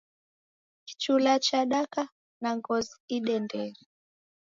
Kichula 0.85 1.31
chadaka 1.45 2.01
na 2.41 2.49
ngozi 2.57 2.95
idendere. 3.17 3.81